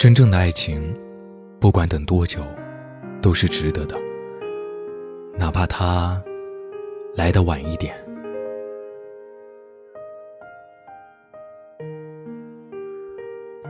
[0.00, 0.82] 真正的爱情，
[1.60, 2.40] 不管等多久，
[3.20, 3.94] 都是值得的，
[5.38, 6.18] 哪怕它
[7.14, 7.94] 来的晚一点。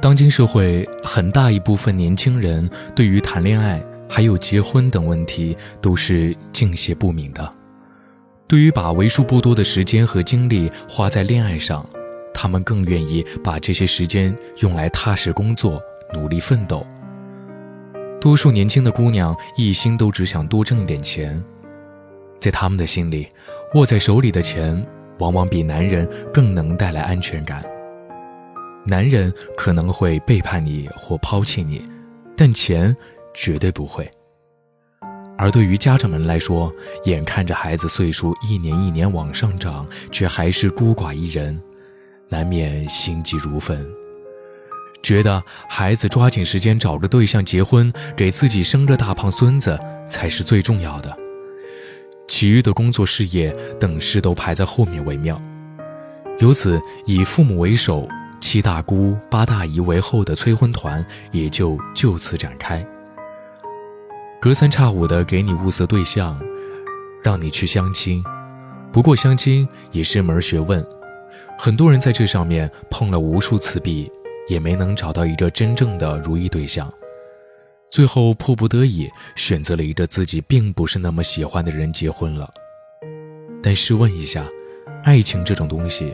[0.01, 7.53] 当今社会，很大一部分年轻人对于谈恋爱还有结婚等问题都是敬谢不敏的。
[8.47, 11.85] 对于把为数不多的时间和精力花在恋爱上，
[12.33, 15.83] 他们更愿意把这些时间用来踏实工作、
[16.13, 16.87] 努力奋斗。
[18.21, 21.43] 多数年轻的姑娘一心都只想多挣一点钱，
[22.39, 23.29] 在他们的心里，
[23.75, 24.87] 握在手里的钱
[25.19, 27.63] 往往比男人更能带来安全感。
[28.87, 31.83] 男人可能会背叛你或抛弃你，
[32.37, 32.95] 但钱
[33.35, 34.11] 绝对不会。
[35.39, 36.71] 而对于家长们来说，
[37.05, 41.59] 眼看着孩子岁数一年一年往上涨，却还是孤寡一人，
[42.29, 43.91] 难免心急如焚，
[45.03, 51.17] 觉得孩子抓紧时间找个对象结婚，给自己生个大胖孙子才是最重要的，
[52.29, 55.41] 其余的工作、事业等事都排在后面为妙。
[56.39, 58.09] 由此，以父母为首。
[58.43, 62.85] 七大姑八大姨为后的催婚团也就就此展开，
[64.41, 66.41] 隔三差五的给你物色对象，
[67.23, 68.25] 让你去相亲。
[68.91, 70.85] 不过相亲也是门学问，
[71.59, 74.11] 很多人在这上面碰了无数次壁，
[74.51, 76.93] 也没能找到一个真正的如意对象。
[77.89, 82.51] 最后迫不得已选择了一个自己并不是那么喜欢的人结婚了。
[83.63, 84.45] 但试问一下，
[85.05, 86.13] 爱情这种东西，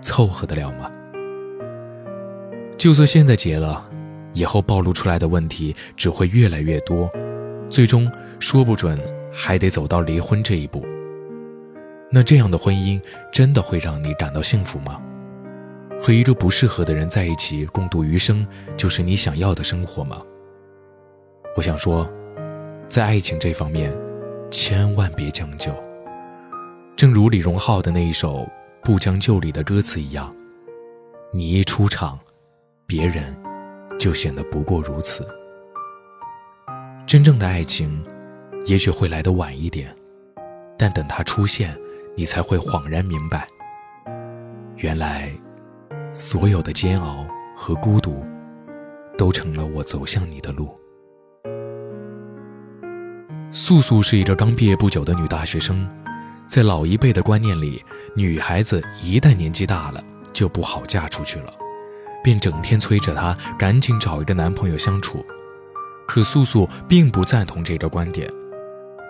[0.00, 0.90] 凑合得了吗？
[2.76, 3.88] 就算现在结了，
[4.32, 7.08] 以后暴露出来的问题只会越来越多，
[7.70, 8.10] 最终
[8.40, 9.00] 说不准
[9.32, 10.84] 还得走到离婚这一步。
[12.10, 13.00] 那这样的婚姻
[13.32, 15.00] 真的会让你感到幸福吗？
[16.00, 20.20] 和一个不适合的人在一起共度余生，就是你想要的生活吗？
[21.56, 22.10] 我想说，
[22.88, 23.96] 在爱情这方面，
[24.50, 25.74] 千万别将就。
[26.96, 28.38] 正如李荣浩的那一首
[28.82, 30.34] 《不将就》里的歌词一样，
[31.32, 32.18] 你一出场。
[32.86, 33.34] 别人
[33.98, 35.26] 就显得不过如此。
[37.06, 38.04] 真正的爱情，
[38.66, 39.92] 也许会来得晚一点，
[40.78, 41.74] 但等它出现，
[42.14, 43.48] 你才会恍然明白，
[44.76, 45.32] 原来
[46.16, 47.26] 所有的煎熬
[47.56, 48.24] 和孤独，
[49.18, 50.72] 都成了我走向你的路。
[53.50, 55.90] 素素是一个刚毕业不久的女大学生，
[56.46, 60.00] 在老一辈的观念里，女孩子一旦年纪大了，
[60.32, 61.52] 就不好嫁出去了。
[62.22, 65.26] 便整天催着她赶紧找一个男朋友相处，
[66.06, 68.30] 可素素并不赞同这个观点。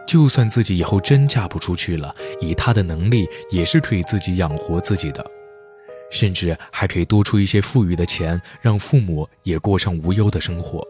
[0.08, 5.22] 就算自己以后真嫁不出去了，以她的能力也是可以自己养活自己的，
[6.14, 10.86] 甚至还可以多出一些富裕的钱，让父母也过上无忧的生活。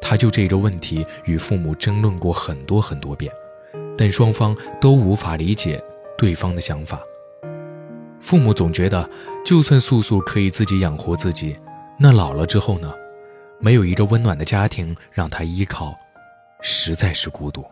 [0.00, 3.32] 他就这个问题与父母争论过很多很多遍，
[3.98, 5.82] 但双方都无法理解
[6.16, 7.00] 对方的想法。
[8.20, 9.10] 父母总觉得，
[9.44, 11.56] 就算素素可以自己养活自己，
[11.98, 12.94] 那老了之后呢？
[13.58, 15.92] 没有一个温暖的家庭让她依靠，
[16.62, 17.64] 实在是孤独。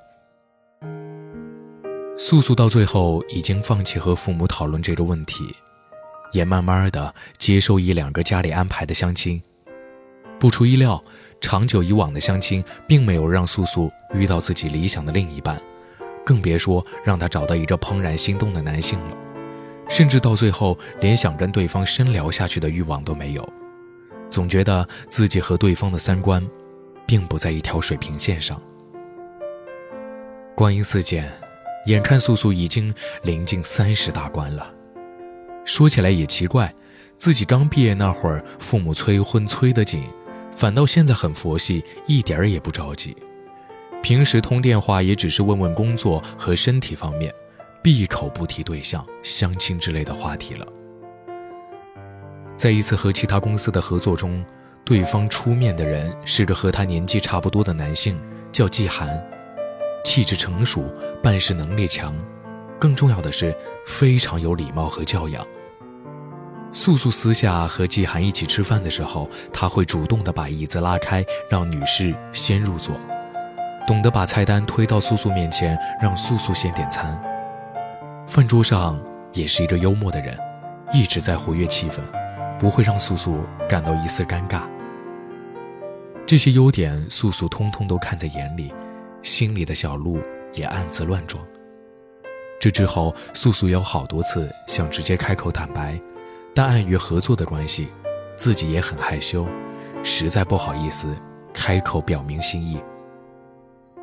[2.17, 5.55] 素素到最后已经放弃和父母讨论这个问题，
[6.33, 9.41] 也慢慢的接受一两个家里安排的相亲。
[10.39, 11.03] 不出意料，
[11.41, 15.61] 长久以往的相亲并没有让素素遇到自己理想的另一半，
[16.25, 19.17] 更别说让她找到一个怦然心动的男性了。
[19.89, 23.53] 甚至到最后，连想跟对方深聊下去的欲望都没有，
[24.31, 26.47] 总觉得自己和对方的三观，
[27.07, 28.61] 并不在一条水平线上。
[30.55, 31.33] 光阴似箭，
[31.87, 34.75] 眼看素素已经临近三十大关了。
[35.69, 36.75] 说起来也奇怪，
[37.19, 40.03] 自己刚毕业那会儿，父母催婚催得紧，
[40.57, 43.15] 反倒现在很佛系，一点儿也不着急。
[44.03, 47.33] 平时通电话也只是问问工作和身体方面。
[47.83, 50.67] 闭口不提对象、相亲之类的话题了。
[52.57, 54.43] 在一次和其他公司的合作中，
[54.85, 58.19] 对方出面的人是个和他年纪差不多的男性，
[58.51, 59.23] 叫季寒，
[60.03, 60.83] 气质成熟，
[61.23, 62.15] 办事能力强，
[62.81, 63.55] 更重要的是
[63.87, 65.47] 非常有礼貌和教养。
[66.71, 72.95] 素素私下和季寒一起吃饭的时候，他会主动的把椅子拉开，让女士先入座，
[73.87, 77.21] 懂得把菜单推到素素面前，让素素先点餐。
[78.27, 79.01] 饭桌上
[79.33, 80.39] 也是一个幽默的人，
[80.93, 82.01] 一直在活跃气氛，
[82.59, 84.63] 不会让素素感到一丝尴尬。
[86.27, 88.73] 这些优点，素素通通都看在眼里，
[89.23, 90.21] 心里的小鹿
[90.53, 91.43] 也暗自乱撞。
[92.61, 95.99] 这之后，素素有好多次想直接开口坦白，
[96.59, 97.87] 但碍于合作的关系，
[98.37, 99.47] 自己也很害羞，
[100.03, 101.15] 实在不好意思
[101.55, 102.81] 开口表明心意。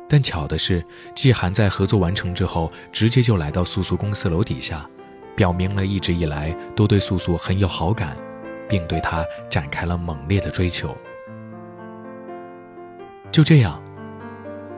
[0.08, 0.82] 但巧的是，
[1.14, 4.88] 季寒在合作完成之后，直接就来到素素公司楼底下，
[5.36, 8.16] 表明了一直以来都对素素很有好感，
[8.66, 10.96] 并对她展开了猛烈的追求。
[13.30, 13.82] 就这样，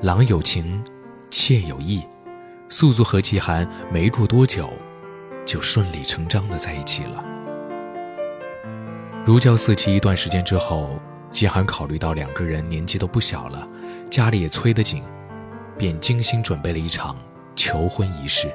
[0.03, 0.83] 郎有情，
[1.31, 2.03] 妾有意，
[2.69, 4.69] 素素和季寒没过多久，
[5.47, 7.25] 就顺理成章的在一起了。
[9.29, 10.99] 如胶似漆一段时间之后，
[11.31, 13.69] 季寒考虑到两个人年纪都不小了，
[14.11, 15.03] 家里也催得紧。
[15.77, 17.15] 便精心准备了一场
[17.55, 18.51] 求婚仪式，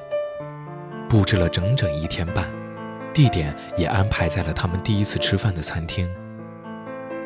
[1.07, 2.49] 布置了整整一天半，
[3.13, 6.11] 地点也安排在了他们第一次吃饭的餐厅。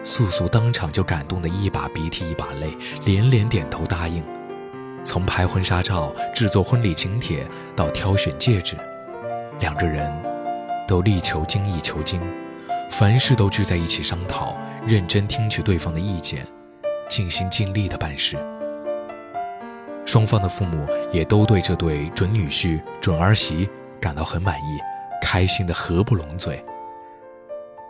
[0.03, 4.21] 素素当场就感动得一把鼻涕一把泪，连连点头答应。
[5.05, 7.47] 从拍婚纱照、制作婚礼请帖
[7.77, 8.75] 到挑选戒指，
[9.61, 10.13] 两个人
[10.85, 12.21] 都力求精益求精，
[12.89, 14.57] 凡事都聚在一起商讨，
[14.87, 16.45] 认真听取对方的意见，
[17.09, 18.37] 尽心尽力的办事。
[20.05, 23.69] 双方的父母也都对这对准女婿、准儿媳
[23.99, 24.79] 感到很满意，
[25.21, 26.63] 开心的合不拢嘴。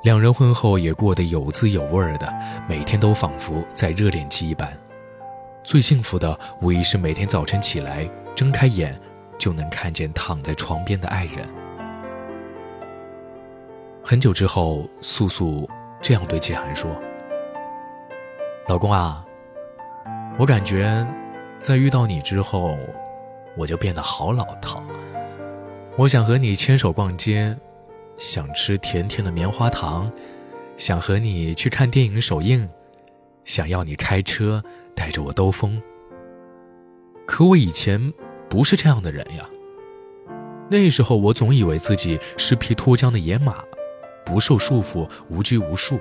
[0.04, 2.34] 两人婚后也过得有滋有味的，
[2.68, 4.72] 每天都仿佛在热恋期一般。
[5.64, 9.00] 最幸福的无疑是每天早晨起来睁开眼，
[9.38, 11.48] 就能看见躺在床边的爱人。
[14.10, 15.70] 很久之后，素素
[16.02, 16.90] 这样对季寒说
[18.70, 19.26] ：“老公啊，
[20.40, 21.06] 我感觉……”
[21.60, 22.78] 在遇到你之后，
[23.58, 24.82] 我就变得好老套。
[25.98, 27.54] 我想和你牵手逛街，
[28.18, 30.10] 想吃甜甜的棉花糖，
[30.78, 32.70] 想和你去看电影首映，
[33.44, 34.64] 想要你开车
[34.96, 35.82] 带着我兜风。
[37.26, 38.14] 可我以前
[38.48, 39.44] 不是这样的人呀。
[40.72, 43.58] 那时候我总以为自己是匹脱缰的野马，
[44.28, 45.98] 不受束缚，无拘无束。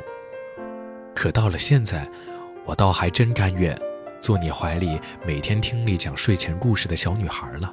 [1.14, 2.10] 可到了现在，
[2.64, 3.78] 我倒还真甘愿。
[4.20, 7.72] 做你怀里每天听你讲睡前故事的小女孩了。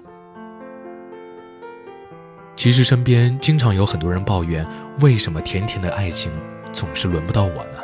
[2.56, 4.64] 其实身边经常有很多人抱怨，
[5.00, 6.32] 为什么甜甜的爱情
[6.72, 7.80] 总是轮不到我呢？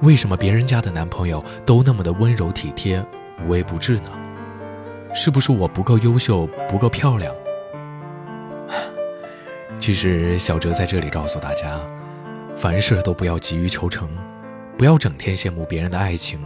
[0.00, 3.04] 为什么别人家的男朋友都那么的温柔体贴、
[3.44, 4.10] 无微不至呢？
[5.14, 7.34] 是不是我不够优秀、不够漂亮？
[9.78, 11.78] 其实小哲在这里告诉大家，
[12.56, 14.08] 凡事都不要急于求成，
[14.78, 16.40] 不要整天羡慕别人的爱情。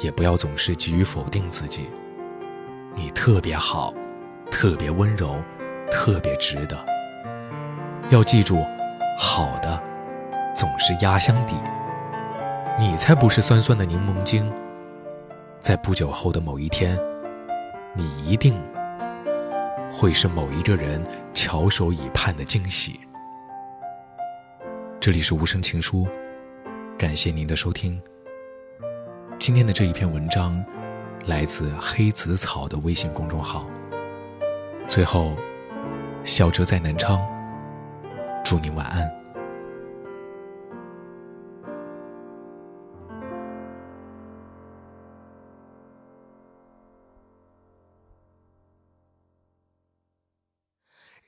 [0.00, 1.88] 也不要总是急于否定自己，
[2.94, 3.92] 你特别好，
[4.48, 5.34] 特别温柔，
[5.90, 6.78] 特别值得。
[8.08, 8.64] 要记住，
[9.18, 9.82] 好的
[10.54, 11.56] 总是压箱底，
[12.78, 14.48] 你才不是酸酸的柠檬精。
[15.58, 16.96] 在不久后的某一天，
[17.92, 18.54] 你一定
[19.90, 21.02] 会是某一个人
[21.32, 23.00] 翘首以盼的惊喜。
[25.00, 26.06] 这里是无声情书，
[26.98, 28.00] 感谢您的收听。
[29.38, 30.64] 今天的这一篇文章，
[31.26, 33.66] 来自黑子草的微信公众号。
[34.86, 35.36] 最后，
[36.24, 37.20] 小哲在南昌，
[38.44, 39.17] 祝您晚安。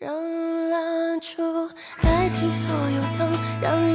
[0.01, 0.11] 让
[0.71, 1.69] 蜡烛
[2.01, 3.31] 代替所有灯，
[3.61, 3.95] 让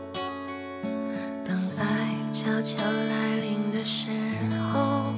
[2.61, 4.07] 悄悄来临的时
[4.71, 5.11] 候，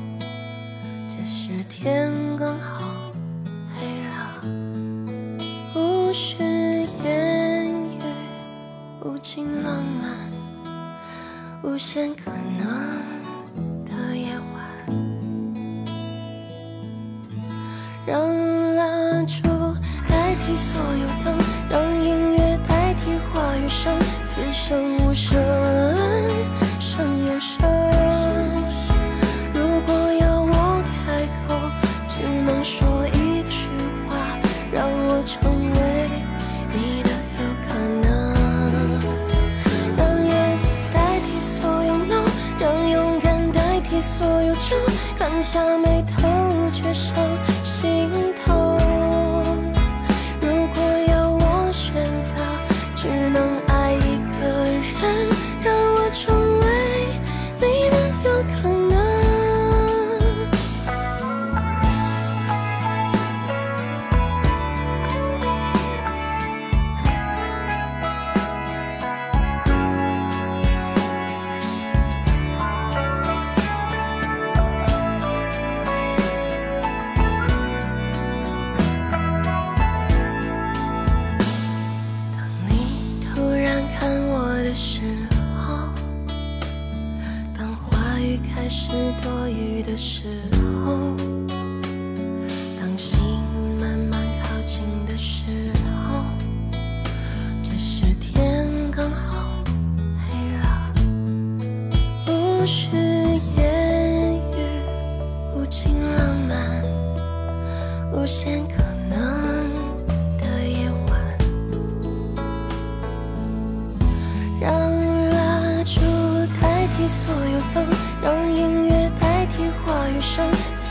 [1.10, 3.12] 这时天刚好
[3.76, 4.42] 黑了，
[5.76, 6.38] 无需
[7.04, 8.00] 言语，
[9.04, 10.32] 无尽浪漫，
[11.64, 12.66] 无限可能
[13.84, 14.64] 的夜晚，
[18.08, 18.26] 让
[18.76, 19.42] 蜡烛
[20.08, 21.38] 代替所有灯，
[21.70, 25.43] 让音乐代替话语声，此生无声。
[44.24, 44.74] 所有愁，
[45.20, 46.30] 扛下眉头
[46.72, 47.14] 却受。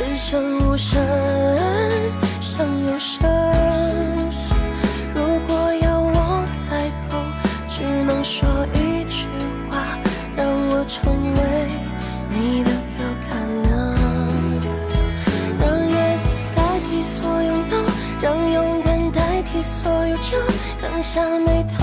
[0.04, 1.00] 此生无声，
[2.40, 3.23] 胜有声。
[5.14, 7.23] 如果要我开口，
[7.71, 9.26] 只能说一句
[9.71, 9.97] 话，
[10.35, 11.40] 让我成为
[12.30, 13.37] 你的有可
[13.71, 13.94] 能。
[15.61, 16.25] 让 yes
[16.56, 16.59] 代
[16.90, 17.87] 替所有 no，
[18.21, 20.37] 让勇敢代替所有就，
[20.80, 21.81] 放下眉头。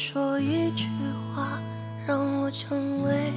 [0.00, 0.86] 说一句
[1.34, 1.60] 话
[2.06, 3.32] 让我成为